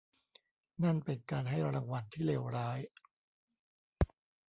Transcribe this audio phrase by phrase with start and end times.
[0.83, 2.79] นั่นเป็นการให้รางวัลที่เลวร้าย!